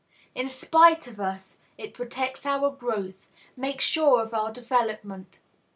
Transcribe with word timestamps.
In 0.33 0.47
spite 0.47 1.05
of 1.05 1.19
us, 1.19 1.57
it 1.77 1.93
protects 1.93 2.43
our 2.43 2.71
growth, 2.71 3.27
makes 3.55 3.85
sure 3.85 4.23
of 4.23 4.33
our 4.33 4.51
development. 4.51 5.41